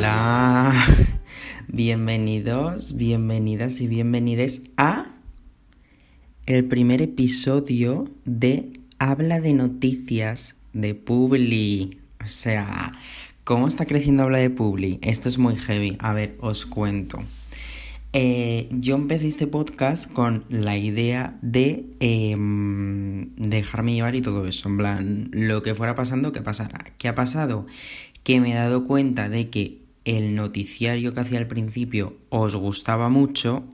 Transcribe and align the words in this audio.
Hola, 0.00 0.86
bienvenidos, 1.68 2.96
bienvenidas 2.96 3.82
y 3.82 3.86
bienvenides 3.86 4.62
a 4.78 5.08
el 6.46 6.64
primer 6.64 7.02
episodio 7.02 8.08
de 8.24 8.80
Habla 8.98 9.40
de 9.40 9.52
Noticias 9.52 10.56
de 10.72 10.94
Publi. 10.94 11.98
O 12.24 12.28
sea, 12.28 12.92
¿cómo 13.44 13.68
está 13.68 13.84
creciendo 13.84 14.22
Habla 14.22 14.38
de 14.38 14.48
Publi? 14.48 15.00
Esto 15.02 15.28
es 15.28 15.36
muy 15.36 15.56
heavy. 15.56 15.98
A 15.98 16.14
ver, 16.14 16.38
os 16.40 16.64
cuento. 16.64 17.18
Eh, 18.14 18.68
yo 18.70 18.94
empecé 18.94 19.28
este 19.28 19.48
podcast 19.48 20.10
con 20.10 20.46
la 20.48 20.78
idea 20.78 21.36
de 21.42 21.84
em, 22.00 23.34
dejarme 23.36 23.92
llevar 23.92 24.14
y 24.14 24.22
todo 24.22 24.46
eso. 24.46 24.66
En 24.70 24.78
plan, 24.78 25.28
lo 25.32 25.60
que 25.60 25.74
fuera 25.74 25.94
pasando, 25.94 26.32
que 26.32 26.40
pasara. 26.40 26.86
¿Qué 26.96 27.06
ha 27.06 27.14
pasado? 27.14 27.66
Que 28.22 28.40
me 28.40 28.52
he 28.52 28.54
dado 28.54 28.84
cuenta 28.84 29.28
de 29.28 29.50
que 29.50 29.89
el 30.18 30.34
noticiario 30.34 31.14
que 31.14 31.20
hacía 31.20 31.38
al 31.38 31.46
principio 31.46 32.16
os 32.28 32.54
gustaba 32.54 33.08
mucho 33.08 33.64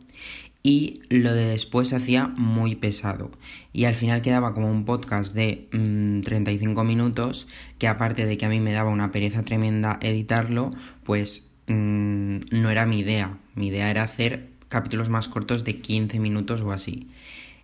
y 0.63 1.01
lo 1.09 1.33
de 1.33 1.45
después 1.45 1.93
hacía 1.93 2.27
muy 2.27 2.75
pesado. 2.75 3.31
Y 3.73 3.85
al 3.85 3.95
final 3.95 4.23
quedaba 4.23 4.53
como 4.53 4.71
un 4.71 4.85
podcast 4.85 5.35
de 5.35 5.69
35 5.71 6.83
mm, 6.83 6.87
minutos 6.87 7.47
que 7.79 7.89
aparte 7.89 8.27
de 8.27 8.37
que 8.37 8.47
a 8.47 8.49
mí 8.49 8.61
me 8.61 8.73
daba 8.73 8.91
una 8.91 9.13
pereza 9.13 9.45
tremenda 9.45 9.99
editarlo, 10.03 10.73
pues 11.05 11.53
Mm, 11.67 12.41
no 12.51 12.71
era 12.71 12.87
mi 12.87 13.01
idea. 13.01 13.39
Mi 13.55 13.69
idea 13.69 13.91
era 13.91 14.05
hacer 14.05 14.51
capítulos 14.69 15.09
más 15.09 15.29
cortos 15.29 15.65
de 15.65 15.81
15 15.81 16.19
minutos 16.21 16.61
o 16.61 16.73
así. 16.73 17.09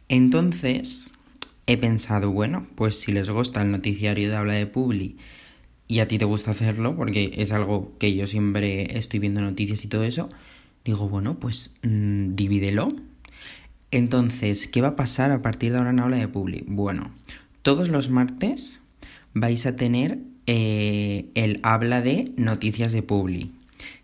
Entonces, 0.09 1.15
he 1.67 1.77
pensado, 1.77 2.31
bueno, 2.31 2.67
pues 2.75 3.01
si 3.01 3.13
les 3.13 3.31
gusta 3.31 3.63
el 3.63 3.71
noticiario 3.71 4.29
de 4.31 4.37
habla 4.37 4.55
de 4.55 4.67
Publi 4.67 5.19
y 5.93 6.01
a 6.01 6.09
ti 6.09 6.17
te 6.17 6.25
gusta 6.25 6.53
hacerlo, 6.53 6.97
porque 6.97 7.35
es 7.37 7.53
algo 7.53 7.93
que 7.99 8.15
yo 8.15 8.27
siempre 8.27 8.97
estoy 8.97 9.21
viendo 9.21 9.43
noticias 9.43 9.85
y 9.85 9.89
todo 9.89 10.05
eso, 10.05 10.31
digo, 10.87 11.07
bueno, 11.07 11.39
pues 11.39 11.75
mmm, 11.83 12.35
divídelo. 12.35 12.97
Entonces, 13.91 14.69
¿qué 14.69 14.81
va 14.81 14.89
a 14.89 14.97
pasar 14.97 15.33
a 15.33 15.43
partir 15.43 15.73
de 15.73 15.77
ahora 15.77 15.91
en 15.91 16.01
habla 16.01 16.17
de 16.17 16.29
Publi? 16.29 16.65
Bueno, 16.67 17.11
todos 17.61 17.91
los 17.91 18.09
martes 18.09 18.81
vais 19.35 19.67
a 19.67 19.77
tener 19.77 20.17
eh, 20.47 21.27
el 21.35 21.61
habla 21.63 22.01
de 22.01 22.33
noticias 22.39 22.95
de 22.95 23.03
Publi 23.03 23.51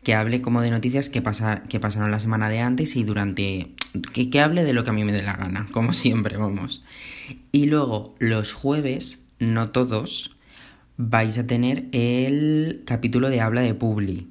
que 0.02 0.14
hable 0.14 0.42
como 0.42 0.60
de 0.60 0.70
noticias 0.70 1.08
que, 1.08 1.22
pasa, 1.22 1.62
que 1.70 1.80
pasaron 1.80 2.10
la 2.10 2.20
semana 2.20 2.50
de 2.50 2.60
antes 2.60 2.96
y 2.96 3.04
durante... 3.04 3.70
Que, 4.12 4.28
que 4.28 4.40
hable 4.40 4.64
de 4.64 4.74
lo 4.74 4.84
que 4.84 4.90
a 4.90 4.92
mí 4.92 5.04
me 5.04 5.12
dé 5.12 5.22
la 5.22 5.36
gana, 5.36 5.68
como 5.72 5.94
siempre, 5.94 6.36
vamos. 6.36 6.84
Y 7.50 7.64
luego, 7.64 8.14
los 8.18 8.52
jueves, 8.52 9.24
no 9.38 9.70
todos, 9.70 10.36
vais 10.98 11.38
a 11.38 11.46
tener 11.46 11.86
el 11.92 12.82
capítulo 12.84 13.30
de 13.30 13.40
habla 13.40 13.60
de 13.60 13.72
Publi. 13.72 14.26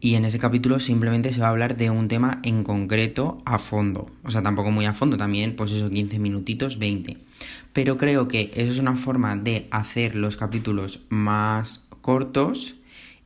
Y 0.00 0.14
en 0.14 0.24
ese 0.24 0.38
capítulo 0.38 0.78
simplemente 0.78 1.32
se 1.32 1.40
va 1.40 1.48
a 1.48 1.50
hablar 1.50 1.76
de 1.76 1.90
un 1.90 2.06
tema 2.08 2.40
en 2.44 2.62
concreto 2.62 3.42
a 3.44 3.58
fondo. 3.58 4.10
O 4.22 4.30
sea, 4.30 4.42
tampoco 4.42 4.70
muy 4.70 4.86
a 4.86 4.94
fondo, 4.94 5.16
también, 5.16 5.56
pues 5.56 5.72
eso, 5.72 5.90
15 5.90 6.18
minutitos, 6.20 6.78
20. 6.78 7.18
Pero 7.72 7.96
creo 7.96 8.28
que 8.28 8.52
eso 8.54 8.70
es 8.72 8.78
una 8.78 8.96
forma 8.96 9.34
de 9.34 9.66
hacer 9.70 10.14
los 10.14 10.36
capítulos 10.36 11.00
más 11.08 11.84
cortos, 12.00 12.76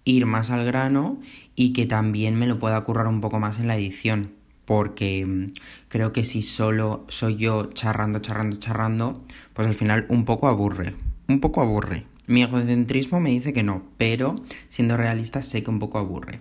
ir 0.04 0.24
más 0.24 0.50
al 0.50 0.64
grano 0.64 1.20
y 1.54 1.74
que 1.74 1.84
también 1.84 2.38
me 2.38 2.46
lo 2.46 2.58
pueda 2.58 2.80
currar 2.80 3.06
un 3.06 3.20
poco 3.20 3.38
más 3.38 3.58
en 3.58 3.66
la 3.66 3.76
edición, 3.76 4.30
porque 4.64 5.26
mm, 5.26 5.52
creo 5.88 6.12
que 6.12 6.24
si 6.24 6.40
solo 6.42 7.04
soy 7.08 7.36
yo 7.36 7.70
charrando, 7.74 8.20
charrando, 8.20 8.56
charrando, 8.56 9.24
pues 9.52 9.68
al 9.68 9.74
final 9.74 10.06
un 10.08 10.24
poco 10.24 10.48
aburre, 10.48 10.94
un 11.26 11.40
poco 11.40 11.60
aburre. 11.60 12.04
Mi 12.28 12.42
egocentrismo 12.42 13.20
me 13.20 13.30
dice 13.30 13.54
que 13.54 13.62
no, 13.62 13.82
pero 13.96 14.36
siendo 14.68 14.98
realista 14.98 15.40
sé 15.40 15.62
que 15.62 15.70
un 15.70 15.78
poco 15.78 15.98
aburre. 15.98 16.40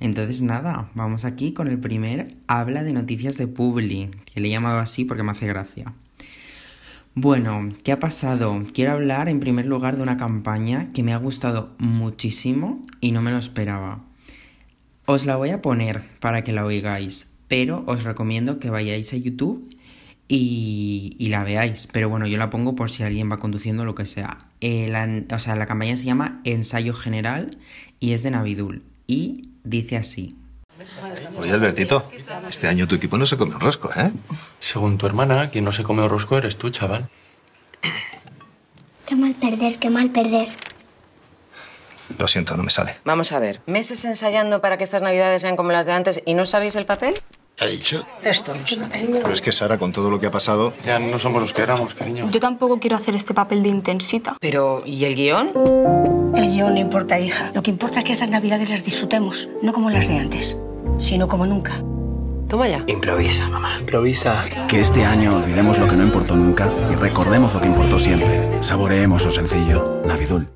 Entonces 0.00 0.40
nada, 0.40 0.88
vamos 0.94 1.26
aquí 1.26 1.52
con 1.52 1.68
el 1.68 1.78
primer 1.78 2.28
habla 2.46 2.82
de 2.82 2.94
noticias 2.94 3.36
de 3.36 3.46
Publi, 3.46 4.08
que 4.24 4.40
le 4.40 4.48
he 4.48 4.50
llamado 4.50 4.78
así 4.78 5.04
porque 5.04 5.22
me 5.22 5.32
hace 5.32 5.46
gracia. 5.46 5.92
Bueno, 7.14 7.68
¿qué 7.84 7.92
ha 7.92 8.00
pasado? 8.00 8.62
Quiero 8.72 8.92
hablar 8.92 9.28
en 9.28 9.38
primer 9.38 9.66
lugar 9.66 9.98
de 9.98 10.02
una 10.02 10.16
campaña 10.16 10.90
que 10.94 11.02
me 11.02 11.12
ha 11.12 11.18
gustado 11.18 11.74
muchísimo 11.76 12.86
y 13.02 13.12
no 13.12 13.20
me 13.20 13.30
lo 13.30 13.36
esperaba. 13.36 14.00
Os 15.04 15.26
la 15.26 15.36
voy 15.36 15.50
a 15.50 15.60
poner 15.60 16.02
para 16.18 16.44
que 16.44 16.52
la 16.52 16.64
oigáis, 16.64 17.36
pero 17.46 17.84
os 17.86 18.04
recomiendo 18.04 18.58
que 18.58 18.70
vayáis 18.70 19.12
a 19.12 19.18
YouTube 19.18 19.68
y, 20.28 21.28
la 21.30 21.44
veáis. 21.44 21.88
Pero 21.92 22.08
bueno, 22.08 22.26
yo 22.26 22.38
la 22.38 22.50
pongo 22.50 22.74
por 22.74 22.90
si 22.90 23.02
alguien 23.02 23.30
va 23.30 23.38
conduciendo 23.38 23.84
lo 23.84 23.94
que 23.94 24.06
sea. 24.06 24.46
Eh, 24.60 24.88
la, 24.88 25.08
o 25.34 25.38
sea, 25.38 25.56
la 25.56 25.66
campaña 25.66 25.96
se 25.96 26.04
llama 26.04 26.40
Ensayo 26.44 26.94
General 26.94 27.58
y 28.00 28.12
es 28.12 28.22
de 28.22 28.30
Navidul. 28.30 28.82
Y 29.06 29.50
dice 29.64 29.96
así. 29.96 30.36
Oye, 31.38 31.52
Albertito, 31.52 32.10
este 32.48 32.68
año 32.68 32.86
tu 32.86 32.96
equipo 32.96 33.16
no 33.16 33.26
se 33.26 33.36
come 33.36 33.54
un 33.54 33.60
rosco, 33.60 33.90
¿eh? 33.96 34.10
Según 34.60 34.98
tu 34.98 35.06
hermana, 35.06 35.50
quien 35.50 35.64
no 35.64 35.72
se 35.72 35.82
come 35.82 36.02
un 36.02 36.08
rosco 36.08 36.36
eres 36.36 36.58
tú, 36.58 36.70
chaval. 36.70 37.08
Qué 39.06 39.16
mal 39.16 39.34
perder, 39.34 39.78
qué 39.78 39.88
mal 39.88 40.10
perder. 40.10 40.48
Lo 42.18 42.28
siento, 42.28 42.56
no 42.56 42.62
me 42.62 42.70
sale. 42.70 42.96
Vamos 43.04 43.32
a 43.32 43.38
ver, 43.38 43.60
meses 43.66 44.04
ensayando 44.04 44.60
para 44.60 44.78
que 44.78 44.84
estas 44.84 45.02
navidades 45.02 45.42
sean 45.42 45.56
como 45.56 45.72
las 45.72 45.86
de 45.86 45.92
antes 45.92 46.22
y 46.24 46.34
no 46.34 46.44
sabéis 46.44 46.76
el 46.76 46.86
papel. 46.86 47.14
¿Ha 47.58 47.66
dicho? 47.66 48.04
Esto 48.22 48.52
no 48.54 48.88
Pero 48.90 49.32
es 49.32 49.40
que 49.40 49.50
Sara, 49.50 49.78
con 49.78 49.90
todo 49.90 50.10
lo 50.10 50.20
que 50.20 50.26
ha 50.26 50.30
pasado... 50.30 50.74
Ya 50.84 50.98
no 50.98 51.18
somos 51.18 51.40
los 51.40 51.54
que 51.54 51.62
éramos, 51.62 51.94
cariño. 51.94 52.28
Yo 52.30 52.38
tampoco 52.38 52.78
quiero 52.78 52.96
hacer 52.96 53.16
este 53.16 53.32
papel 53.32 53.62
de 53.62 53.70
intensita. 53.70 54.36
Pero, 54.40 54.82
¿y 54.84 55.04
el 55.06 55.14
guion? 55.14 55.52
El 56.36 56.50
guion 56.50 56.74
no 56.74 56.80
importa, 56.80 57.18
hija. 57.18 57.52
Lo 57.54 57.62
que 57.62 57.70
importa 57.70 58.00
es 58.00 58.04
que 58.04 58.12
estas 58.12 58.28
navidades 58.28 58.68
las 58.68 58.84
disfrutemos, 58.84 59.48
no 59.62 59.72
como 59.72 59.88
las 59.88 60.06
de 60.06 60.18
antes, 60.18 60.58
sino 60.98 61.28
como 61.28 61.46
nunca. 61.46 61.82
Toma 62.46 62.68
ya. 62.68 62.84
Improvisa, 62.88 63.48
mamá. 63.48 63.78
Improvisa. 63.80 64.44
Que 64.68 64.80
este 64.80 65.06
año 65.06 65.36
olvidemos 65.36 65.78
lo 65.78 65.88
que 65.88 65.96
no 65.96 66.02
importó 66.02 66.36
nunca 66.36 66.70
y 66.92 66.94
recordemos 66.94 67.54
lo 67.54 67.60
que 67.60 67.66
importó 67.68 67.98
siempre. 67.98 68.62
Saboreemos 68.62 69.24
lo 69.24 69.32
sencillo. 69.32 70.02
Navidul. 70.04 70.55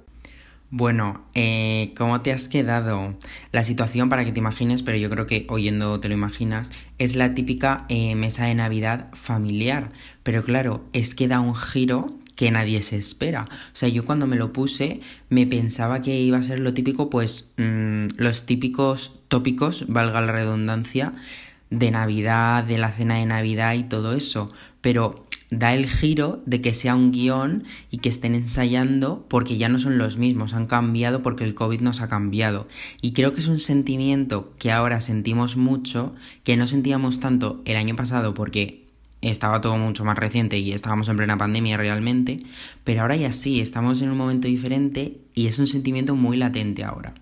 Bueno, 0.73 1.23
eh, 1.35 1.93
¿cómo 1.99 2.21
te 2.21 2.33
has 2.33 2.49
quedado? 2.49 3.17
La 3.51 3.65
situación, 3.65 4.09
para 4.09 4.25
que 4.25 4.31
te 4.31 4.39
imagines, 4.39 4.85
pero 4.85 4.97
yo 4.97 5.11
creo 5.11 5.27
que 5.27 5.45
oyendo 5.49 5.99
te 5.99 6.07
lo 6.07 6.15
imaginas, 6.15 6.71
es 6.99 7.17
la 7.17 7.35
típica 7.35 7.87
eh, 7.89 8.15
mesa 8.15 8.45
de 8.45 8.55
Navidad 8.55 9.09
familiar. 9.13 9.89
Pero 10.23 10.45
claro, 10.45 10.85
es 10.93 11.17
que 11.17 11.27
da 11.27 11.41
un 11.41 11.57
giro 11.57 12.15
que 12.37 12.53
nadie 12.53 12.83
se 12.83 12.97
espera. 12.97 13.47
O 13.51 13.77
sea, 13.77 13.89
yo 13.89 14.05
cuando 14.05 14.29
me 14.29 14.37
lo 14.37 14.53
puse 14.53 15.01
me 15.29 15.45
pensaba 15.45 16.03
que 16.03 16.21
iba 16.21 16.39
a 16.39 16.43
ser 16.45 16.61
lo 16.61 16.73
típico, 16.73 17.11
pues 17.11 17.53
mmm, 17.57 18.07
los 18.17 18.47
típicos 18.47 19.21
tópicos, 19.27 19.87
valga 19.89 20.21
la 20.21 20.31
redundancia, 20.31 21.15
de 21.71 21.91
Navidad, 21.91 22.63
de 22.63 22.79
la 22.79 22.93
cena 22.93 23.17
de 23.17 23.27
Navidad 23.27 23.75
y 23.75 23.83
todo 23.85 24.13
eso. 24.13 24.53
Pero 24.81 25.27
da 25.51 25.75
el 25.75 25.89
giro 25.89 26.43
de 26.47 26.61
que 26.61 26.73
sea 26.73 26.95
un 26.95 27.11
guion 27.11 27.65
y 27.91 27.99
que 27.99 28.09
estén 28.09 28.35
ensayando 28.35 29.27
porque 29.29 29.57
ya 29.57 29.69
no 29.69 29.79
son 29.79 29.99
los 29.99 30.17
mismos, 30.17 30.55
han 30.55 30.67
cambiado 30.67 31.23
porque 31.23 31.45
el 31.45 31.55
COVID 31.55 31.81
nos 31.81 32.01
ha 32.01 32.09
cambiado. 32.09 32.69
Y 33.03 33.13
creo 33.13 33.33
que 33.33 33.41
es 33.41 33.49
un 33.49 33.59
sentimiento 33.59 34.55
que 34.59 34.71
ahora 34.71 35.01
sentimos 35.01 35.57
mucho, 35.57 36.15
que 36.45 36.57
no 36.57 36.67
sentíamos 36.67 37.21
tanto 37.21 37.63
el 37.65 37.77
año 37.77 37.97
pasado 37.97 38.33
porque 38.33 38.87
estaba 39.23 39.61
todo 39.61 39.77
mucho 39.77 40.05
más 40.05 40.19
reciente 40.19 40.59
y 40.59 40.73
estábamos 40.73 41.09
en 41.09 41.17
plena 41.17 41.37
pandemia 41.37 41.77
realmente, 41.77 42.43
pero 42.85 43.03
ahora 43.03 43.17
ya 43.17 43.33
sí, 43.33 43.61
estamos 43.61 44.01
en 44.01 44.11
un 44.11 44.17
momento 44.17 44.49
diferente 44.49 45.19
y 45.35 45.47
es 45.47 45.59
un 45.59 45.67
sentimiento 45.67 46.15
muy 46.15 46.37
latente 46.37 46.85
ahora. 46.85 47.15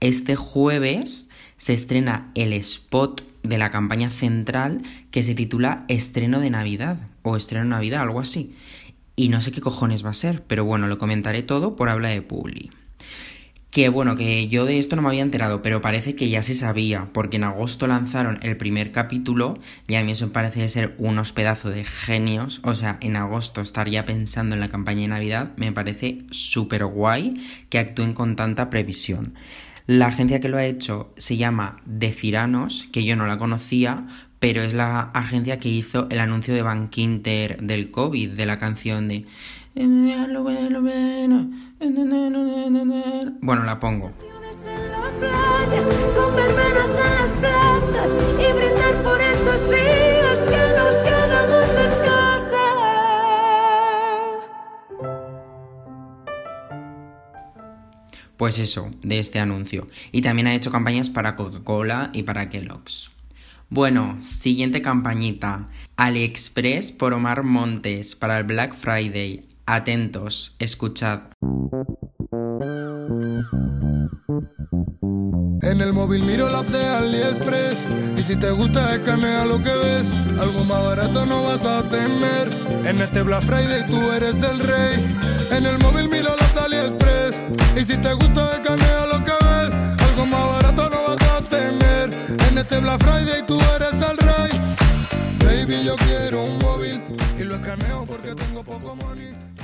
Este 0.00 0.34
jueves 0.34 1.28
se 1.56 1.74
estrena 1.74 2.32
el 2.34 2.54
spot 2.54 3.22
de 3.42 3.58
la 3.58 3.70
campaña 3.70 4.10
central 4.10 4.82
que 5.10 5.22
se 5.22 5.34
titula 5.34 5.84
Estreno 5.88 6.40
de 6.40 6.50
Navidad 6.50 7.09
o 7.22 7.36
Estreno 7.36 7.64
Navidad, 7.64 8.02
algo 8.02 8.20
así. 8.20 8.54
Y 9.16 9.28
no 9.28 9.40
sé 9.40 9.52
qué 9.52 9.60
cojones 9.60 10.04
va 10.04 10.10
a 10.10 10.14
ser, 10.14 10.42
pero 10.44 10.64
bueno, 10.64 10.86
lo 10.86 10.98
comentaré 10.98 11.42
todo 11.42 11.76
por 11.76 11.88
habla 11.88 12.08
de 12.08 12.22
Publi. 12.22 12.70
Que 13.70 13.88
bueno, 13.88 14.16
que 14.16 14.48
yo 14.48 14.64
de 14.64 14.78
esto 14.78 14.96
no 14.96 15.02
me 15.02 15.08
había 15.08 15.22
enterado, 15.22 15.62
pero 15.62 15.80
parece 15.80 16.16
que 16.16 16.28
ya 16.28 16.42
se 16.42 16.54
sabía, 16.54 17.08
porque 17.12 17.36
en 17.36 17.44
agosto 17.44 17.86
lanzaron 17.86 18.40
el 18.42 18.56
primer 18.56 18.90
capítulo 18.90 19.60
y 19.86 19.94
a 19.94 20.02
mí 20.02 20.10
eso 20.10 20.26
me 20.26 20.32
parece 20.32 20.68
ser 20.68 20.96
unos 20.98 21.32
pedazos 21.32 21.72
de 21.72 21.84
genios. 21.84 22.60
O 22.64 22.74
sea, 22.74 22.98
en 23.00 23.14
agosto 23.14 23.60
estar 23.60 23.88
ya 23.88 24.04
pensando 24.04 24.54
en 24.56 24.60
la 24.60 24.70
campaña 24.70 25.02
de 25.02 25.08
Navidad 25.08 25.52
me 25.56 25.70
parece 25.70 26.24
súper 26.32 26.84
guay 26.84 27.46
que 27.68 27.78
actúen 27.78 28.12
con 28.12 28.34
tanta 28.34 28.70
previsión. 28.70 29.34
La 29.86 30.06
agencia 30.06 30.40
que 30.40 30.48
lo 30.48 30.56
ha 30.56 30.64
hecho 30.64 31.12
se 31.16 31.36
llama 31.36 31.80
Deciranos, 31.84 32.88
que 32.92 33.04
yo 33.04 33.16
no 33.16 33.26
la 33.26 33.38
conocía, 33.38 34.06
pero 34.40 34.62
es 34.62 34.72
la 34.72 35.10
agencia 35.12 35.60
que 35.60 35.68
hizo 35.68 36.08
el 36.10 36.18
anuncio 36.18 36.54
de 36.54 36.62
Bankinter 36.62 37.60
del 37.60 37.90
COVID, 37.90 38.30
de 38.30 38.46
la 38.46 38.58
canción 38.58 39.06
de... 39.06 39.26
Bueno, 43.42 43.64
la 43.64 43.78
pongo. 43.78 44.10
Pues 58.38 58.58
eso, 58.58 58.90
de 59.02 59.18
este 59.18 59.38
anuncio. 59.38 59.86
Y 60.12 60.22
también 60.22 60.46
ha 60.46 60.54
hecho 60.54 60.70
campañas 60.70 61.10
para 61.10 61.36
Coca-Cola 61.36 62.08
y 62.14 62.22
para 62.22 62.48
Kellogg's. 62.48 63.10
Bueno, 63.72 64.18
siguiente 64.20 64.82
campañita. 64.82 65.68
AliExpress 65.96 66.90
por 66.90 67.12
Omar 67.12 67.44
Montes 67.44 68.16
para 68.16 68.38
el 68.38 68.44
Black 68.44 68.74
Friday. 68.74 69.48
Atentos, 69.64 70.56
escuchad. 70.58 71.20
En 75.62 75.80
el 75.80 75.92
móvil 75.92 76.24
miro 76.24 76.50
la 76.50 76.62
de 76.64 76.84
AliExpress 76.84 77.84
Y 78.18 78.22
si 78.24 78.34
te 78.34 78.50
gusta 78.50 78.96
escanea 78.96 79.44
lo 79.44 79.58
que 79.58 79.70
ves 79.70 80.10
Algo 80.40 80.64
más 80.64 80.82
barato 80.82 81.24
no 81.26 81.44
vas 81.44 81.64
a 81.64 81.88
temer 81.88 82.50
En 82.84 83.00
este 83.00 83.22
Black 83.22 83.44
Friday 83.44 83.86
tú 83.88 84.10
eres 84.10 84.42
el 84.42 84.58
rey 84.58 85.16
En 85.50 85.66
el 85.66 85.78
móvil 85.78 86.08
miro 86.08 86.30
la 86.34 86.60
de 86.60 86.60
AliExpress 86.66 87.40
Y 87.76 87.84
si 87.84 87.96
te 87.98 88.12
gusta 88.14 88.56
escanea 88.56 88.99
lo 92.78 92.96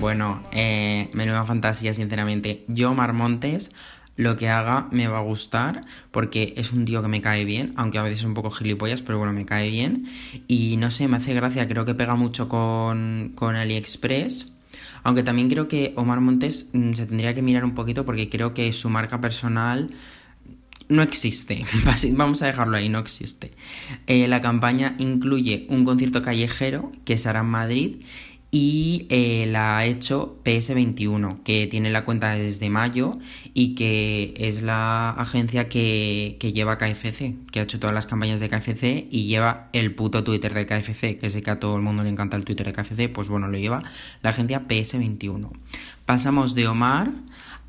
Bueno, 0.00 0.42
eh, 0.50 1.08
menuda 1.12 1.44
fantasía, 1.44 1.94
sinceramente. 1.94 2.64
Yo, 2.66 2.94
Marmontes, 2.94 3.70
lo 4.16 4.36
que 4.36 4.48
haga 4.48 4.88
me 4.90 5.06
va 5.06 5.18
a 5.18 5.22
gustar 5.22 5.82
porque 6.10 6.54
es 6.56 6.72
un 6.72 6.84
tío 6.84 7.00
que 7.00 7.08
me 7.08 7.20
cae 7.20 7.44
bien, 7.44 7.74
aunque 7.76 7.98
a 7.98 8.02
veces 8.02 8.20
es 8.20 8.24
un 8.24 8.34
poco 8.34 8.50
gilipollas, 8.50 9.02
pero 9.02 9.18
bueno, 9.18 9.32
me 9.32 9.46
cae 9.46 9.70
bien. 9.70 10.06
Y 10.48 10.76
no 10.76 10.90
sé, 10.90 11.06
me 11.06 11.18
hace 11.18 11.32
gracia, 11.32 11.68
creo 11.68 11.84
que 11.84 11.94
pega 11.94 12.16
mucho 12.16 12.48
con, 12.48 13.32
con 13.36 13.54
AliExpress. 13.54 14.52
Aunque 15.04 15.22
también 15.22 15.48
creo 15.48 15.68
que 15.68 15.92
Omar 15.94 16.20
Montes 16.20 16.70
mm, 16.72 16.94
se 16.94 17.06
tendría 17.06 17.34
que 17.34 17.42
mirar 17.42 17.64
un 17.64 17.76
poquito 17.76 18.04
porque 18.04 18.28
creo 18.28 18.52
que 18.54 18.72
su 18.72 18.90
marca 18.90 19.20
personal 19.20 19.90
no 20.88 21.02
existe. 21.02 21.64
Vamos 22.12 22.42
a 22.42 22.46
dejarlo 22.46 22.76
ahí, 22.76 22.88
no 22.88 22.98
existe. 22.98 23.52
Eh, 24.06 24.28
la 24.28 24.40
campaña 24.40 24.94
incluye 24.98 25.66
un 25.68 25.84
concierto 25.84 26.22
callejero 26.22 26.92
que 27.04 27.18
se 27.18 27.28
hará 27.28 27.40
en 27.40 27.46
Madrid 27.46 27.96
y 28.50 29.06
eh, 29.10 29.46
la 29.48 29.78
ha 29.78 29.84
hecho 29.84 30.38
PS21, 30.44 31.42
que 31.42 31.66
tiene 31.66 31.90
la 31.90 32.04
cuenta 32.04 32.30
desde 32.30 32.70
mayo 32.70 33.18
y 33.52 33.74
que 33.74 34.34
es 34.36 34.62
la 34.62 35.10
agencia 35.10 35.68
que, 35.68 36.36
que 36.38 36.52
lleva 36.52 36.78
KFC, 36.78 37.34
que 37.50 37.60
ha 37.60 37.64
hecho 37.64 37.80
todas 37.80 37.94
las 37.94 38.06
campañas 38.06 38.40
de 38.40 38.48
KFC 38.48 39.08
y 39.10 39.26
lleva 39.26 39.68
el 39.72 39.94
puto 39.94 40.22
Twitter 40.22 40.54
de 40.54 40.64
KFC, 40.64 41.18
que 41.18 41.28
sé 41.28 41.42
que 41.42 41.50
a 41.50 41.60
todo 41.60 41.76
el 41.76 41.82
mundo 41.82 42.02
le 42.02 42.08
encanta 42.08 42.36
el 42.36 42.44
Twitter 42.44 42.66
de 42.66 42.72
KFC, 42.72 43.12
pues 43.12 43.28
bueno, 43.28 43.48
lo 43.48 43.58
lleva 43.58 43.82
la 44.22 44.30
agencia 44.30 44.66
PS21. 44.66 45.50
Pasamos 46.06 46.54
de 46.54 46.68
Omar 46.68 47.10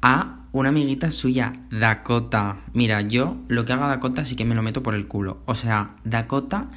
a 0.02 0.38
una 0.52 0.70
amiguita 0.70 1.12
suya, 1.12 1.54
Dakota. 1.72 2.58
Mira, 2.74 3.02
yo 3.02 3.38
lo 3.48 3.66
que 3.66 3.74
haga 3.74 3.88
Dakota 3.88 4.26
sí 4.26 4.36
que 4.36 4.46
me 4.46 4.56
lo 4.56 4.62
meto 4.62 4.84
por 4.84 4.96
el 4.96 5.08
culo. 5.08 5.40
O 5.46 5.56
sea, 5.56 5.96
Dakota, 6.04 6.68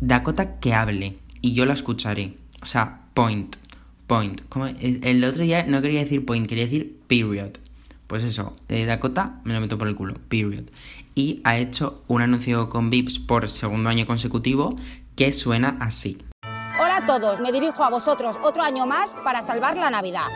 Dakota 0.00 0.58
que 0.60 0.74
hable 0.74 1.18
y 1.40 1.54
yo 1.54 1.64
la 1.66 1.74
escucharé. 1.74 2.36
O 2.62 2.66
sea, 2.66 3.00
point, 3.14 3.56
point. 4.06 4.40
Como 4.48 4.66
el 4.66 5.00
el 5.02 5.24
otro 5.24 5.42
día 5.42 5.64
no 5.66 5.80
quería 5.82 6.00
decir 6.00 6.24
point, 6.24 6.46
quería 6.46 6.64
decir 6.64 6.98
period. 7.06 7.52
Pues 8.06 8.24
eso, 8.24 8.54
eh, 8.68 8.84
Dakota 8.84 9.40
me 9.44 9.54
lo 9.54 9.60
meto 9.60 9.78
por 9.78 9.88
el 9.88 9.94
culo, 9.94 10.14
period. 10.28 10.64
Y 11.14 11.40
ha 11.44 11.56
hecho 11.56 12.02
un 12.08 12.20
anuncio 12.20 12.68
con 12.68 12.90
Vips 12.90 13.18
por 13.18 13.48
segundo 13.48 13.88
año 13.88 14.06
consecutivo 14.06 14.76
que 15.16 15.32
suena 15.32 15.76
así. 15.80 16.18
Hola 16.78 16.98
a 16.98 17.06
todos, 17.06 17.40
me 17.40 17.52
dirijo 17.52 17.84
a 17.84 17.90
vosotros 17.90 18.38
otro 18.42 18.62
año 18.62 18.86
más 18.86 19.14
para 19.24 19.40
salvar 19.40 19.76
la 19.76 19.90
Navidad. 19.90 20.28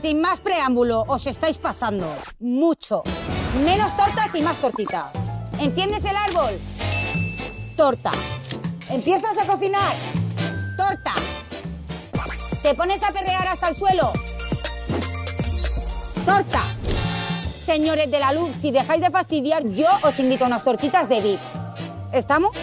Sin 0.00 0.20
más 0.20 0.40
preámbulo, 0.40 1.04
os 1.06 1.26
estáis 1.26 1.58
pasando. 1.58 2.12
Mucho. 2.40 3.02
Menos 3.64 3.96
tortas 3.96 4.34
y 4.34 4.42
más 4.42 4.56
tortitas. 4.56 5.06
¿Enciendes 5.60 6.04
el 6.04 6.16
árbol? 6.16 6.58
Torta. 7.76 8.10
¿Empiezas 8.90 9.38
a 9.38 9.46
cocinar? 9.46 9.94
Torta. 10.76 11.12
¿Te 12.62 12.74
pones 12.74 13.02
a 13.02 13.12
perrear 13.12 13.46
hasta 13.46 13.68
el 13.68 13.76
suelo? 13.76 14.12
Torta. 16.24 16.62
Señores 17.64 18.10
de 18.10 18.18
la 18.18 18.32
luz, 18.32 18.56
si 18.56 18.70
dejáis 18.70 19.00
de 19.02 19.10
fastidiar, 19.10 19.64
yo 19.68 19.88
os 20.02 20.18
invito 20.18 20.44
a 20.44 20.46
unas 20.48 20.64
tortitas 20.64 21.08
de 21.08 21.20
Vips. 21.20 21.42
¿Estamos? 22.12 22.56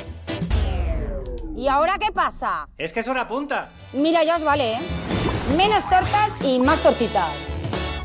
¿Y 1.56 1.68
ahora 1.68 1.98
qué 2.00 2.12
pasa? 2.12 2.68
Es 2.78 2.92
que 2.92 3.00
es 3.02 3.08
hora 3.08 3.28
punta. 3.28 3.70
Mira, 3.94 4.24
ya 4.24 4.36
os 4.36 4.44
vale, 4.44 4.74
¿eh? 4.74 4.80
Menos 5.57 5.84
tortas 5.90 6.30
y 6.46 6.60
más 6.60 6.81
tortitas. 6.84 7.50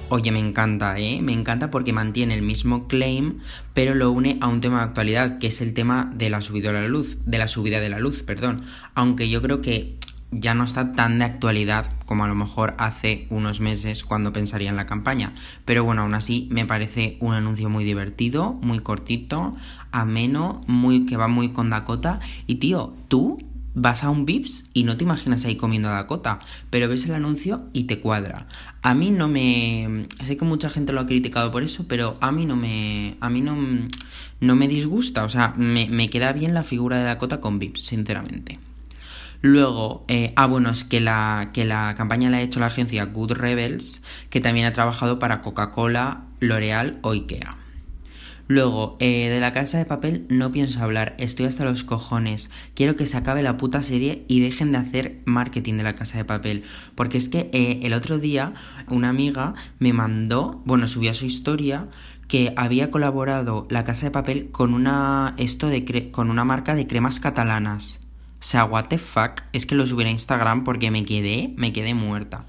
Oye, 0.08 0.32
me 0.32 0.38
encanta, 0.38 0.98
¿eh? 0.98 1.20
Me 1.20 1.32
encanta 1.32 1.70
porque 1.70 1.92
mantiene 1.92 2.34
el 2.34 2.42
mismo 2.42 2.88
claim, 2.88 3.40
pero 3.74 3.94
lo 3.94 4.10
une 4.12 4.38
a 4.40 4.48
un 4.48 4.60
tema 4.60 4.78
de 4.78 4.84
actualidad, 4.84 5.38
que 5.38 5.48
es 5.48 5.60
el 5.60 5.74
tema 5.74 6.10
de 6.14 6.30
la 6.30 6.40
subida 6.40 6.72
de 6.72 6.80
la 6.80 6.88
luz, 6.88 7.18
de 7.26 7.38
la 7.38 7.48
subida 7.48 7.80
de 7.80 7.88
la 7.88 7.98
luz, 7.98 8.22
perdón. 8.22 8.64
Aunque 8.94 9.28
yo 9.28 9.42
creo 9.42 9.60
que 9.60 9.96
ya 10.30 10.54
no 10.54 10.64
está 10.64 10.92
tan 10.92 11.18
de 11.18 11.26
actualidad 11.26 11.90
como 12.06 12.24
a 12.24 12.28
lo 12.28 12.34
mejor 12.34 12.74
hace 12.78 13.26
unos 13.30 13.60
meses 13.60 14.04
cuando 14.04 14.32
pensaría 14.32 14.70
en 14.70 14.76
la 14.76 14.86
campaña. 14.86 15.34
Pero 15.64 15.84
bueno, 15.84 16.02
aún 16.02 16.14
así 16.14 16.48
me 16.50 16.66
parece 16.66 17.18
un 17.20 17.34
anuncio 17.34 17.68
muy 17.68 17.84
divertido, 17.84 18.52
muy 18.62 18.80
cortito, 18.80 19.52
ameno, 19.92 20.62
muy 20.66 21.06
que 21.06 21.16
va 21.16 21.28
muy 21.28 21.50
con 21.50 21.70
Dakota. 21.70 22.20
Y 22.46 22.56
tío, 22.56 22.94
tú 23.08 23.38
vas 23.74 24.04
a 24.04 24.10
un 24.10 24.24
Vips 24.24 24.64
y 24.72 24.84
no 24.84 24.96
te 24.96 25.04
imaginas 25.04 25.44
ahí 25.44 25.56
comiendo 25.56 25.88
a 25.88 25.94
Dakota, 25.94 26.38
pero 26.70 26.88
ves 26.88 27.04
el 27.06 27.14
anuncio 27.14 27.64
y 27.72 27.84
te 27.84 28.00
cuadra. 28.00 28.46
A 28.82 28.94
mí 28.94 29.10
no 29.10 29.28
me 29.28 30.06
sé 30.24 30.36
que 30.36 30.44
mucha 30.44 30.70
gente 30.70 30.92
lo 30.92 31.00
ha 31.00 31.06
criticado 31.06 31.50
por 31.50 31.62
eso, 31.62 31.86
pero 31.88 32.16
a 32.20 32.32
mí 32.32 32.46
no 32.46 32.56
me 32.56 33.16
a 33.20 33.28
mí 33.28 33.40
no, 33.40 33.56
no 34.40 34.54
me 34.54 34.68
disgusta, 34.68 35.24
o 35.24 35.28
sea, 35.28 35.54
me, 35.56 36.10
queda 36.10 36.32
bien 36.32 36.54
la 36.54 36.62
figura 36.62 36.98
de 36.98 37.04
Dakota 37.04 37.40
con 37.40 37.58
Vips, 37.58 37.82
sinceramente. 37.82 38.58
Luego, 39.42 40.06
eh, 40.08 40.32
ah, 40.36 40.46
bueno, 40.46 40.70
es 40.70 40.84
que 40.84 41.02
la, 41.02 41.50
que 41.52 41.66
la 41.66 41.94
campaña 41.96 42.30
la 42.30 42.38
ha 42.38 42.42
hecho 42.42 42.60
la 42.60 42.66
agencia 42.66 43.04
Good 43.04 43.32
Rebels, 43.32 44.02
que 44.30 44.40
también 44.40 44.66
ha 44.66 44.72
trabajado 44.72 45.18
para 45.18 45.42
Coca-Cola, 45.42 46.22
L'Oreal 46.40 46.98
o 47.02 47.12
Ikea. 47.12 47.63
Luego, 48.46 48.96
eh, 49.00 49.30
de 49.30 49.40
la 49.40 49.52
casa 49.52 49.78
de 49.78 49.86
papel 49.86 50.26
no 50.28 50.52
pienso 50.52 50.82
hablar, 50.82 51.14
estoy 51.18 51.46
hasta 51.46 51.64
los 51.64 51.82
cojones. 51.82 52.50
Quiero 52.74 52.94
que 52.94 53.06
se 53.06 53.16
acabe 53.16 53.42
la 53.42 53.56
puta 53.56 53.82
serie 53.82 54.24
y 54.28 54.40
dejen 54.40 54.72
de 54.72 54.78
hacer 54.78 55.20
marketing 55.24 55.78
de 55.78 55.82
la 55.82 55.94
casa 55.94 56.18
de 56.18 56.26
papel. 56.26 56.64
Porque 56.94 57.16
es 57.16 57.30
que 57.30 57.48
eh, 57.52 57.80
el 57.84 57.94
otro 57.94 58.18
día 58.18 58.52
una 58.88 59.08
amiga 59.08 59.54
me 59.78 59.94
mandó, 59.94 60.60
bueno, 60.66 60.86
subió 60.86 61.14
su 61.14 61.24
historia 61.24 61.88
que 62.28 62.52
había 62.56 62.90
colaborado 62.90 63.66
la 63.70 63.84
casa 63.84 64.06
de 64.06 64.10
papel 64.10 64.50
con 64.50 64.74
una, 64.74 65.34
esto 65.38 65.68
de 65.68 65.84
cre- 65.84 66.10
con 66.10 66.28
una 66.30 66.44
marca 66.44 66.74
de 66.74 66.86
cremas 66.86 67.20
catalanas. 67.20 67.98
O 68.40 68.46
sea, 68.46 68.66
what 68.66 68.86
the 68.88 68.98
fuck, 68.98 69.40
es 69.54 69.64
que 69.64 69.74
lo 69.74 69.86
subí 69.86 70.04
a 70.04 70.10
Instagram 70.10 70.64
porque 70.64 70.90
me 70.90 71.06
quedé, 71.06 71.54
me 71.56 71.72
quedé 71.72 71.94
muerta. 71.94 72.44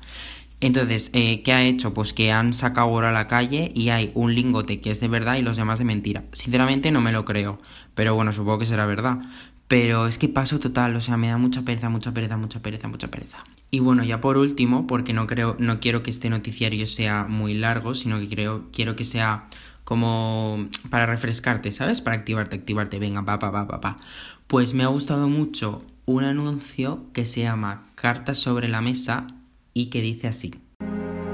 Entonces, 0.65 1.12
eh, 1.13 1.43
¿qué 1.43 1.53
ha 1.53 1.63
hecho? 1.63 1.93
Pues 1.93 2.12
que 2.12 2.31
han 2.31 2.51
sacado 2.51 2.88
oro 2.88 3.05
a 3.05 3.12
la 3.12 3.27
calle 3.27 3.72
y 3.75 3.89
hay 3.89 4.10
un 4.15 4.34
lingote 4.34 4.81
que 4.81 4.89
es 4.89 5.00
de 5.00 5.07
verdad 5.07 5.36
y 5.36 5.43
los 5.43 5.57
demás 5.57 5.77
de 5.77 5.86
mentira. 5.86 6.24
Sinceramente 6.31 6.89
no 6.89 7.01
me 7.01 7.12
lo 7.12 7.24
creo, 7.24 7.60
pero 7.93 8.15
bueno, 8.15 8.34
supongo 8.34 8.57
que 8.57 8.65
será 8.65 8.88
verdad. 8.88 9.19
Pero 9.67 10.07
es 10.07 10.17
que 10.17 10.27
paso 10.27 10.60
total, 10.60 10.95
o 10.95 11.01
sea, 11.01 11.17
me 11.17 11.27
da 11.27 11.38
mucha 11.38 11.62
pereza, 11.62 11.89
mucha 11.89 12.15
pereza, 12.15 12.36
mucha 12.38 12.63
pereza, 12.63 12.88
mucha 12.88 13.10
pereza. 13.10 13.43
Y 13.69 13.77
bueno, 13.77 14.03
ya 14.03 14.22
por 14.22 14.38
último, 14.39 14.88
porque 14.88 15.13
no 15.13 15.27
creo, 15.27 15.55
no 15.60 15.79
quiero 15.79 16.01
que 16.01 16.10
este 16.10 16.31
noticiario 16.31 16.88
sea 16.88 17.25
muy 17.29 17.53
largo, 17.53 17.93
sino 17.93 18.19
que 18.19 18.27
creo, 18.27 18.63
quiero 18.74 18.95
que 18.95 19.05
sea 19.05 19.45
como 19.84 20.67
para 20.89 21.05
refrescarte, 21.05 21.72
¿sabes? 21.74 22.01
Para 22.01 22.15
activarte, 22.15 22.55
activarte, 22.55 22.98
venga, 22.98 23.24
pa, 23.24 23.38
pa, 23.38 23.51
pa, 23.51 23.67
pa, 23.67 23.81
pa. 23.81 23.98
Pues 24.48 24.74
me 24.74 24.84
ha 24.84 24.88
gustado 24.88 25.29
mucho 25.29 25.84
un 26.07 26.24
anuncio 26.24 27.03
que 27.13 27.24
se 27.25 27.41
llama 27.41 27.84
Cartas 27.93 28.39
sobre 28.39 28.67
la 28.67 28.81
mesa 28.81 29.27
y 29.75 29.89
que 29.91 30.01
dice 30.01 30.27
así. 30.27 30.55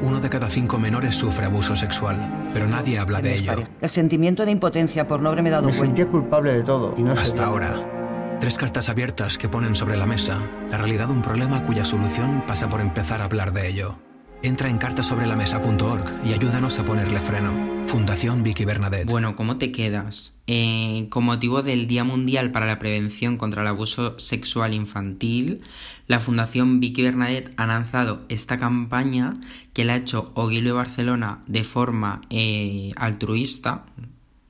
Uno 0.01 0.19
de 0.19 0.29
cada 0.29 0.50
cinco 0.50 0.79
menores 0.79 1.15
sufre 1.15 1.45
abuso 1.45 1.75
sexual, 1.75 2.48
pero 2.53 2.67
nadie 2.67 2.98
habla 2.98 3.21
de 3.21 3.36
ello. 3.36 3.63
El 3.79 3.89
sentimiento 3.89 4.43
de 4.45 4.51
impotencia 4.51 5.07
por 5.07 5.21
no 5.21 5.29
haberme 5.29 5.51
dado 5.51 5.67
Me 5.67 5.74
cuenta. 5.77 5.86
sentía 5.86 6.07
culpable 6.07 6.53
de 6.53 6.63
todo 6.63 6.95
y 6.98 7.03
no 7.03 7.12
Hasta 7.13 7.45
ahora. 7.45 8.38
Tres 8.39 8.57
cartas 8.57 8.89
abiertas 8.89 9.38
que 9.38 9.48
ponen 9.48 9.75
sobre 9.75 9.95
la 9.98 10.07
mesa 10.07 10.39
la 10.71 10.77
realidad 10.79 11.05
de 11.07 11.13
un 11.13 11.21
problema 11.21 11.62
cuya 11.62 11.86
solución 11.86 12.43
pasa 12.48 12.67
por 12.67 12.81
empezar 12.81 13.21
a 13.21 13.25
hablar 13.25 13.53
de 13.53 13.69
ello. 13.69 14.00
Entra 14.41 14.69
en 14.69 14.79
cartasobrelamesa.org 14.79 16.03
y 16.25 16.33
ayúdanos 16.33 16.79
a 16.79 16.83
ponerle 16.83 17.19
freno. 17.19 17.80
Fundación 17.91 18.41
Vicky 18.41 18.63
Bernadette. 18.63 19.12
Bueno, 19.12 19.36
¿cómo 19.36 19.57
te 19.57 19.74
quedas? 19.74 20.39
Eh, 20.48 21.07
con 21.10 21.25
motivo 21.25 21.62
del 21.62 21.88
Día 21.88 22.05
Mundial 22.05 22.50
para 22.51 22.65
la 22.65 22.79
Prevención 22.79 23.36
contra 23.36 23.63
el 23.63 23.67
Abuso 23.67 24.17
Sexual 24.17 24.74
Infantil, 24.74 25.60
la 26.07 26.21
Fundación 26.21 26.79
Vicky 26.79 27.01
Bernadette 27.01 27.51
ha 27.57 27.67
lanzado 27.67 28.21
esta 28.29 28.57
campaña 28.57 29.41
que 29.74 29.83
la 29.83 29.95
ha 29.95 29.98
hecho 29.98 30.31
Oguilio 30.36 30.74
Barcelona 30.74 31.41
de 31.48 31.65
forma 31.65 32.21
eh, 32.29 32.93
altruista, 32.95 33.83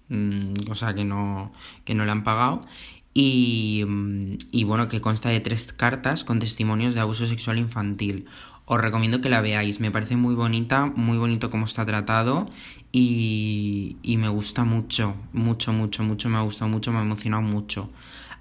mm, 0.10 0.70
o 0.70 0.76
sea 0.76 0.94
que 0.94 1.04
no, 1.04 1.52
que 1.84 1.96
no 1.96 2.06
le 2.06 2.12
han 2.12 2.24
pagado, 2.24 2.62
y, 3.12 3.84
mm, 3.88 4.38
y 4.52 4.66
bueno, 4.66 4.88
que 4.88 5.02
consta 5.02 5.30
de 5.30 5.40
tres 5.40 5.74
cartas 5.74 6.24
con 6.24 6.38
testimonios 6.38 6.94
de 6.94 7.00
abuso 7.00 7.26
sexual 7.26 7.58
infantil. 7.58 8.28
os 8.66 8.80
recomiendo 8.80 9.20
que 9.20 9.28
la 9.28 9.42
veáis. 9.42 9.82
Me 9.82 9.92
parece 9.92 10.16
muy 10.16 10.34
bonita, 10.34 10.86
muy 10.86 11.18
bonito 11.18 11.50
cómo 11.50 11.66
está 11.66 11.86
tratado 11.86 12.48
y, 12.92 13.98
y 14.04 14.18
me 14.18 14.30
gusta 14.30 14.64
mucho, 14.64 15.16
mucho, 15.34 15.74
mucho, 15.74 16.04
mucho, 16.04 16.30
me 16.30 16.38
ha 16.38 16.42
gustado 16.42 16.70
mucho, 16.70 16.92
me 16.92 17.00
ha 17.00 17.02
emocionado 17.02 17.44
mucho. 17.44 17.90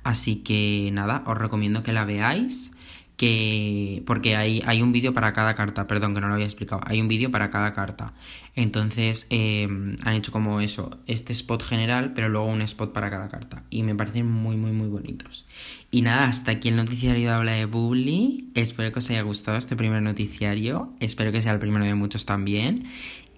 Así 0.02 0.36
que 0.36 0.90
nada, 0.92 1.22
os 1.26 1.36
recomiendo 1.36 1.82
que 1.82 1.92
la 1.92 2.04
veáis 2.04 2.72
que 3.20 4.02
porque 4.06 4.34
hay, 4.34 4.62
hay 4.64 4.80
un 4.80 4.92
vídeo 4.92 5.12
para 5.12 5.34
cada 5.34 5.54
carta, 5.54 5.86
perdón 5.86 6.14
que 6.14 6.22
no 6.22 6.28
lo 6.28 6.32
había 6.32 6.46
explicado, 6.46 6.80
hay 6.86 7.02
un 7.02 7.08
vídeo 7.08 7.30
para 7.30 7.50
cada 7.50 7.74
carta. 7.74 8.14
Entonces 8.56 9.26
eh, 9.28 9.68
han 10.02 10.14
hecho 10.14 10.32
como 10.32 10.62
eso, 10.62 10.98
este 11.06 11.34
spot 11.34 11.62
general, 11.62 12.14
pero 12.14 12.30
luego 12.30 12.46
un 12.46 12.62
spot 12.62 12.94
para 12.94 13.10
cada 13.10 13.28
carta. 13.28 13.62
Y 13.68 13.82
me 13.82 13.94
parecen 13.94 14.26
muy, 14.26 14.56
muy, 14.56 14.72
muy 14.72 14.88
bonitos. 14.88 15.44
Y 15.90 16.00
nada, 16.00 16.28
hasta 16.28 16.52
aquí 16.52 16.68
el 16.68 16.76
noticiario 16.76 17.28
de 17.28 17.34
habla 17.34 17.52
de 17.52 17.68
Publi. 17.68 18.52
Espero 18.54 18.90
que 18.90 19.00
os 19.00 19.10
haya 19.10 19.20
gustado 19.20 19.58
este 19.58 19.76
primer 19.76 20.00
noticiario. 20.00 20.94
Espero 20.98 21.30
que 21.30 21.42
sea 21.42 21.52
el 21.52 21.58
primero 21.58 21.84
de 21.84 21.94
muchos 21.94 22.24
también. 22.24 22.86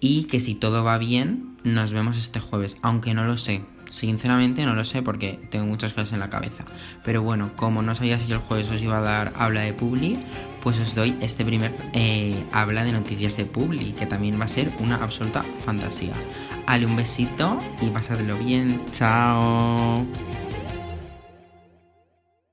Y 0.05 0.25
que 0.25 0.41
si 0.41 0.53
todo 0.53 0.83
va 0.83 0.97
bien, 0.97 1.55
nos 1.63 1.93
vemos 1.93 2.17
este 2.17 2.41
jueves, 2.41 2.75
aunque 2.81 3.13
no 3.13 3.23
lo 3.23 3.37
sé. 3.37 3.61
Sinceramente 3.85 4.65
no 4.65 4.75
lo 4.75 4.83
sé 4.83 5.01
porque 5.01 5.39
tengo 5.49 5.65
muchas 5.65 5.93
cosas 5.93 6.11
en 6.11 6.19
la 6.19 6.29
cabeza. 6.29 6.65
Pero 7.05 7.21
bueno, 7.21 7.51
como 7.55 7.81
no 7.81 7.95
sabía 7.95 8.19
si 8.19 8.29
el 8.29 8.39
jueves 8.39 8.69
os 8.69 8.83
iba 8.83 8.97
a 8.97 9.01
dar 9.01 9.31
habla 9.37 9.61
de 9.61 9.71
Publi, 9.71 10.19
pues 10.61 10.77
os 10.81 10.93
doy 10.93 11.15
este 11.21 11.45
primer 11.45 11.71
eh, 11.93 12.35
habla 12.51 12.83
de 12.83 12.91
noticias 12.91 13.37
de 13.37 13.45
Publi, 13.45 13.93
que 13.93 14.05
también 14.05 14.37
va 14.37 14.43
a 14.43 14.49
ser 14.49 14.69
una 14.81 14.97
absoluta 14.97 15.41
fantasía. 15.63 16.15
Ale 16.67 16.85
un 16.85 16.97
besito 16.97 17.61
y 17.81 17.89
pasadlo 17.89 18.37
bien. 18.39 18.81
Chao. 18.91 20.05